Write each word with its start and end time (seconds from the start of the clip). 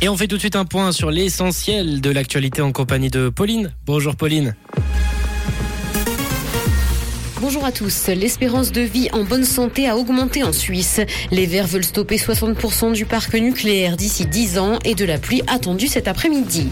Et 0.00 0.08
on 0.08 0.16
fait 0.16 0.28
tout 0.28 0.36
de 0.36 0.40
suite 0.40 0.54
un 0.54 0.64
point 0.64 0.92
sur 0.92 1.10
l'essentiel 1.10 2.00
de 2.00 2.10
l'actualité 2.10 2.62
en 2.62 2.70
compagnie 2.70 3.10
de 3.10 3.30
Pauline. 3.30 3.74
Bonjour 3.84 4.14
Pauline. 4.14 4.54
Bonjour 7.40 7.64
à 7.64 7.72
tous. 7.72 8.06
L'espérance 8.06 8.70
de 8.70 8.80
vie 8.80 9.08
en 9.12 9.24
bonne 9.24 9.44
santé 9.44 9.88
a 9.88 9.96
augmenté 9.96 10.44
en 10.44 10.52
Suisse. 10.52 11.00
Les 11.32 11.46
Verts 11.46 11.66
veulent 11.66 11.84
stopper 11.84 12.16
60% 12.16 12.92
du 12.92 13.06
parc 13.06 13.34
nucléaire 13.34 13.96
d'ici 13.96 14.26
10 14.26 14.58
ans 14.58 14.78
et 14.84 14.94
de 14.94 15.04
la 15.04 15.18
pluie 15.18 15.42
attendue 15.48 15.88
cet 15.88 16.06
après-midi. 16.06 16.68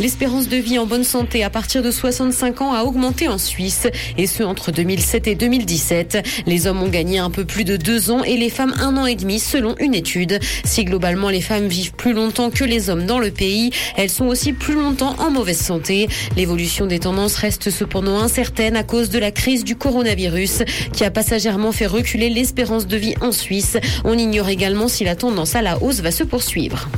L'espérance 0.00 0.48
de 0.48 0.56
vie 0.56 0.78
en 0.78 0.86
bonne 0.86 1.04
santé 1.04 1.44
à 1.44 1.50
partir 1.50 1.82
de 1.82 1.90
65 1.90 2.62
ans 2.62 2.72
a 2.72 2.84
augmenté 2.84 3.28
en 3.28 3.36
Suisse, 3.36 3.86
et 4.16 4.26
ce 4.26 4.42
entre 4.42 4.72
2007 4.72 5.26
et 5.26 5.34
2017. 5.34 6.26
Les 6.46 6.66
hommes 6.66 6.82
ont 6.82 6.88
gagné 6.88 7.18
un 7.18 7.28
peu 7.28 7.44
plus 7.44 7.64
de 7.64 7.76
deux 7.76 8.10
ans 8.10 8.24
et 8.24 8.38
les 8.38 8.48
femmes 8.48 8.74
un 8.80 8.96
an 8.96 9.04
et 9.04 9.14
demi 9.14 9.38
selon 9.38 9.74
une 9.78 9.94
étude. 9.94 10.38
Si 10.64 10.86
globalement 10.86 11.28
les 11.28 11.42
femmes 11.42 11.68
vivent 11.68 11.92
plus 11.92 12.14
longtemps 12.14 12.48
que 12.48 12.64
les 12.64 12.88
hommes 12.88 13.04
dans 13.04 13.18
le 13.18 13.30
pays, 13.30 13.72
elles 13.94 14.08
sont 14.08 14.24
aussi 14.24 14.54
plus 14.54 14.72
longtemps 14.72 15.16
en 15.18 15.30
mauvaise 15.30 15.60
santé. 15.60 16.08
L'évolution 16.34 16.86
des 16.86 17.00
tendances 17.00 17.36
reste 17.36 17.68
cependant 17.68 18.20
incertaine 18.20 18.76
à 18.76 18.84
cause 18.84 19.10
de 19.10 19.18
la 19.18 19.30
crise 19.30 19.64
du 19.64 19.76
coronavirus 19.76 20.62
qui 20.94 21.04
a 21.04 21.10
passagèrement 21.10 21.72
fait 21.72 21.86
reculer 21.86 22.30
l'espérance 22.30 22.86
de 22.86 22.96
vie 22.96 23.16
en 23.20 23.32
Suisse. 23.32 23.76
On 24.04 24.16
ignore 24.16 24.48
également 24.48 24.88
si 24.88 25.04
la 25.04 25.14
tendance 25.14 25.56
à 25.56 25.60
la 25.60 25.82
hausse 25.82 26.00
va 26.00 26.10
se 26.10 26.24
poursuivre. 26.24 26.88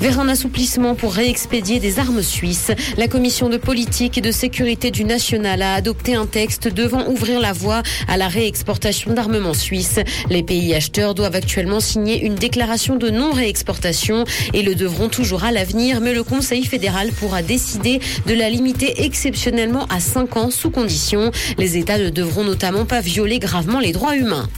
Vers 0.00 0.20
un 0.20 0.28
assouplissement 0.28 0.94
pour 0.94 1.14
réexpédier 1.14 1.80
des 1.80 1.98
armes 1.98 2.22
suisses, 2.22 2.72
la 2.96 3.08
commission 3.08 3.48
de 3.48 3.56
politique 3.56 4.18
et 4.18 4.20
de 4.20 4.30
sécurité 4.30 4.90
du 4.90 5.04
national 5.04 5.62
a 5.62 5.74
adopté 5.74 6.14
un 6.14 6.26
texte 6.26 6.68
devant 6.68 7.08
ouvrir 7.08 7.40
la 7.40 7.52
voie 7.52 7.82
à 8.08 8.16
la 8.16 8.28
réexportation 8.28 9.14
d'armements 9.14 9.54
suisses. 9.54 10.00
Les 10.30 10.42
pays 10.42 10.74
acheteurs 10.74 11.14
doivent 11.14 11.36
actuellement 11.36 11.80
signer 11.80 12.24
une 12.24 12.34
déclaration 12.34 12.96
de 12.96 13.10
non-réexportation 13.10 14.24
et 14.52 14.62
le 14.62 14.74
devront 14.74 15.08
toujours 15.08 15.44
à 15.44 15.52
l'avenir, 15.52 16.00
mais 16.00 16.12
le 16.12 16.24
Conseil 16.24 16.64
fédéral 16.64 17.10
pourra 17.12 17.42
décider 17.42 18.00
de 18.26 18.34
la 18.34 18.50
limiter 18.50 19.04
exceptionnellement 19.04 19.86
à 19.86 20.00
5 20.00 20.36
ans 20.36 20.50
sous 20.50 20.70
condition. 20.70 21.30
Les 21.58 21.78
États 21.78 21.98
ne 21.98 22.10
devront 22.10 22.44
notamment 22.44 22.84
pas 22.84 23.00
violer 23.00 23.38
gravement 23.38 23.80
les 23.80 23.92
droits 23.92 24.16
humains. 24.16 24.48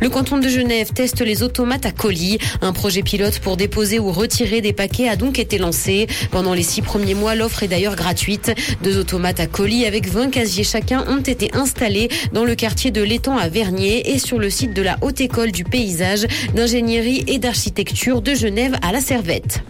Le 0.00 0.08
canton 0.10 0.38
de 0.38 0.48
Genève 0.48 0.92
teste 0.92 1.20
les 1.22 1.42
automates 1.42 1.86
à 1.86 1.90
colis. 1.90 2.38
Un 2.60 2.72
projet 2.72 3.02
pilote 3.02 3.38
pour 3.38 3.56
déposer 3.56 3.98
ou 3.98 4.12
retirer 4.12 4.60
des 4.60 4.72
paquets 4.72 5.08
a 5.08 5.16
donc 5.16 5.38
été 5.38 5.58
lancé. 5.58 6.06
Pendant 6.30 6.54
les 6.54 6.62
six 6.62 6.82
premiers 6.82 7.14
mois, 7.14 7.34
l'offre 7.34 7.62
est 7.62 7.68
d'ailleurs 7.68 7.96
gratuite. 7.96 8.52
Deux 8.82 8.98
automates 8.98 9.40
à 9.40 9.46
colis 9.46 9.86
avec 9.86 10.08
20 10.08 10.30
casiers 10.30 10.64
chacun 10.64 11.04
ont 11.08 11.20
été 11.20 11.50
installés 11.54 12.08
dans 12.32 12.44
le 12.44 12.54
quartier 12.54 12.90
de 12.90 13.02
l'étang 13.02 13.36
à 13.38 13.48
Vernier 13.48 14.12
et 14.12 14.18
sur 14.18 14.38
le 14.38 14.50
site 14.50 14.74
de 14.74 14.82
la 14.82 14.98
Haute 15.00 15.20
École 15.20 15.52
du 15.52 15.64
paysage, 15.64 16.26
d'ingénierie 16.54 17.24
et 17.26 17.38
d'architecture 17.38 18.20
de 18.20 18.34
Genève 18.34 18.76
à 18.82 18.92
la 18.92 19.00
Servette. 19.00 19.62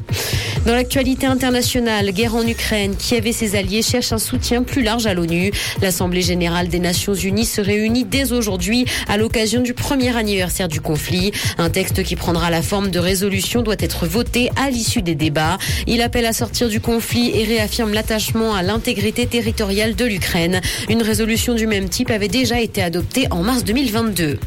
Dans 0.67 0.75
l'actualité 0.75 1.27
internationale, 1.29 2.11
guerre 2.11 2.35
en 2.35 2.45
Ukraine, 2.45 2.97
Kiev 2.97 3.25
et 3.29 3.33
ses 3.33 3.55
alliés 3.55 3.83
cherchent 3.83 4.13
un 4.13 4.19
soutien 4.19 4.65
plus 4.65 4.83
large 4.83 5.07
à 5.07 5.15
l'ONU. 5.15 5.53
L'Assemblée 5.81 6.23
générale 6.23 6.67
des 6.67 6.81
Nations 6.81 7.15
unies 7.15 7.45
se 7.45 7.61
réunit 7.61 8.05
dès 8.05 8.33
aujourd'hui 8.33 8.85
à 9.07 9.17
l'occasion 9.17 9.63
du 9.63 9.75
premier 9.75 10.17
anniversaire 10.17 10.67
du 10.67 10.81
conflit. 10.81 11.31
Un 11.57 11.71
texte 11.71 12.03
qui 12.03 12.17
prendra 12.17 12.51
la 12.51 12.63
forme 12.63 12.91
de 12.91 12.99
résolution 12.99 13.63
doit 13.63 13.77
être 13.79 14.09
voté 14.09 14.51
à 14.57 14.69
l'issue 14.69 15.03
des 15.03 15.15
débats. 15.15 15.57
Il 15.87 16.03
appelle 16.03 16.27
à 16.27 16.33
sortir 16.33 16.69
du 16.69 16.81
conflit 16.81 17.31
et 17.33 17.45
réaffirme 17.45 17.93
l'attachement 17.93 18.53
à 18.53 18.65
l'intégrité 18.65 19.27
territoriale 19.27 19.95
de 19.95 20.05
l'Ukraine. 20.05 20.61
Une 20.89 21.03
résolution 21.03 21.55
du 21.55 21.69
même 21.69 21.89
type 21.89 22.11
avait 22.11 22.27
déjà 22.27 22.61
été 22.61 22.83
adoptée 22.83 23.29
en 23.31 23.45
mars 23.45 23.63
2022. 23.63 24.41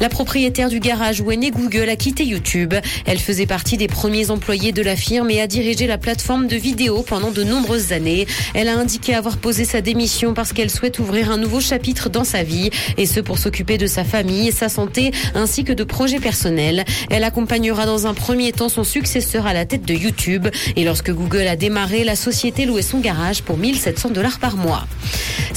La 0.00 0.10
propriétaire 0.10 0.68
du 0.68 0.80
garage 0.80 1.22
où 1.22 1.32
est 1.32 1.38
né 1.38 1.50
Google 1.50 1.88
a 1.88 1.96
quitté 1.96 2.24
YouTube. 2.24 2.74
Elle 3.06 3.18
faisait 3.18 3.46
partie 3.46 3.78
des 3.78 3.88
premiers 3.88 4.30
employés 4.30 4.72
de 4.72 4.82
la 4.82 4.96
firme 4.96 5.30
et 5.30 5.40
a 5.40 5.46
dirigé 5.54 5.86
la 5.86 5.98
plateforme 5.98 6.48
de 6.48 6.56
vidéo 6.56 7.04
pendant 7.06 7.30
de 7.30 7.44
nombreuses 7.44 7.92
années. 7.92 8.26
Elle 8.54 8.66
a 8.66 8.76
indiqué 8.76 9.14
avoir 9.14 9.36
posé 9.36 9.64
sa 9.64 9.80
démission 9.80 10.34
parce 10.34 10.52
qu'elle 10.52 10.68
souhaite 10.68 10.98
ouvrir 10.98 11.30
un 11.30 11.36
nouveau 11.36 11.60
chapitre 11.60 12.08
dans 12.10 12.24
sa 12.24 12.42
vie 12.42 12.70
et 12.96 13.06
ce 13.06 13.20
pour 13.20 13.38
s'occuper 13.38 13.78
de 13.78 13.86
sa 13.86 14.02
famille, 14.02 14.50
sa 14.50 14.68
santé 14.68 15.12
ainsi 15.32 15.62
que 15.62 15.72
de 15.72 15.84
projets 15.84 16.18
personnels. 16.18 16.84
Elle 17.08 17.22
accompagnera 17.22 17.86
dans 17.86 18.08
un 18.08 18.14
premier 18.14 18.50
temps 18.50 18.68
son 18.68 18.82
successeur 18.82 19.46
à 19.46 19.52
la 19.52 19.64
tête 19.64 19.84
de 19.84 19.94
YouTube 19.94 20.48
et 20.74 20.82
lorsque 20.82 21.12
Google 21.12 21.46
a 21.46 21.54
démarré, 21.54 22.02
la 22.02 22.16
société 22.16 22.66
louait 22.66 22.82
son 22.82 22.98
garage 22.98 23.42
pour 23.42 23.56
1700 23.56 24.10
dollars 24.10 24.40
par 24.40 24.56
mois. 24.56 24.88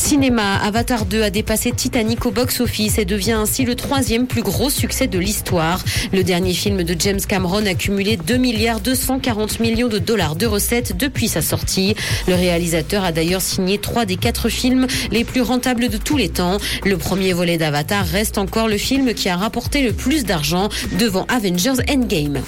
Cinéma, 0.07 0.55
Avatar 0.55 1.05
2 1.05 1.21
a 1.21 1.29
dépassé 1.29 1.73
Titanic 1.73 2.25
au 2.25 2.31
box-office 2.31 2.97
et 2.97 3.03
devient 3.03 3.33
ainsi 3.33 3.65
le 3.65 3.75
troisième 3.75 4.25
plus 4.25 4.41
gros 4.41 4.69
succès 4.69 5.07
de 5.07 5.19
l'histoire. 5.19 5.83
Le 6.13 6.23
dernier 6.23 6.53
film 6.53 6.83
de 6.83 6.95
James 6.97 7.19
Cameron 7.19 7.65
a 7.65 7.73
cumulé 7.73 8.15
2 8.15 8.37
milliards 8.37 8.79
240 8.79 9.59
millions 9.59 9.89
de 9.89 9.97
dollars 9.97 10.37
de 10.37 10.45
recettes 10.45 10.95
depuis 10.95 11.27
sa 11.27 11.41
sortie. 11.41 11.93
Le 12.25 12.35
réalisateur 12.35 13.03
a 13.03 13.11
d'ailleurs 13.11 13.41
signé 13.41 13.79
trois 13.79 14.05
des 14.05 14.15
quatre 14.15 14.47
films 14.47 14.87
les 15.11 15.25
plus 15.25 15.41
rentables 15.41 15.89
de 15.89 15.97
tous 15.97 16.15
les 16.15 16.29
temps. 16.29 16.55
Le 16.85 16.95
premier 16.95 17.33
volet 17.33 17.57
d'Avatar 17.57 18.05
reste 18.05 18.37
encore 18.37 18.69
le 18.69 18.77
film 18.77 19.13
qui 19.13 19.27
a 19.27 19.35
rapporté 19.35 19.81
le 19.81 19.91
plus 19.91 20.23
d'argent 20.23 20.69
devant 20.97 21.25
Avengers 21.25 21.83
Endgame. 21.89 22.39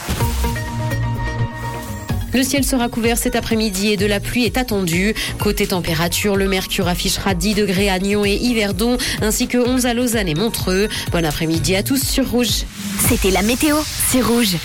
Le 2.33 2.43
ciel 2.43 2.63
sera 2.63 2.89
couvert 2.89 3.17
cet 3.17 3.35
après-midi 3.35 3.89
et 3.89 3.97
de 3.97 4.05
la 4.05 4.19
pluie 4.19 4.45
est 4.45 4.57
attendue. 4.57 5.13
Côté 5.39 5.67
température, 5.67 6.35
le 6.35 6.47
mercure 6.47 6.87
affichera 6.87 7.33
10 7.33 7.55
degrés 7.55 7.89
à 7.89 7.99
Nyon 7.99 8.25
et 8.25 8.35
Yverdon, 8.35 8.97
ainsi 9.21 9.47
que 9.47 9.57
11 9.57 9.85
à 9.85 9.93
Lausanne 9.93 10.27
et 10.27 10.35
Montreux. 10.35 10.87
Bon 11.11 11.25
après-midi 11.25 11.75
à 11.75 11.83
tous 11.83 12.03
sur 12.03 12.29
Rouge. 12.29 12.65
C'était 13.07 13.31
la 13.31 13.41
météo, 13.41 13.75
c'est 14.11 14.21
Rouge. 14.21 14.57